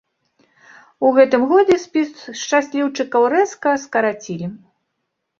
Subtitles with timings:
[1.07, 4.47] У гэтым годзе спіс шчасліўчыкаў рэзка скарацілі.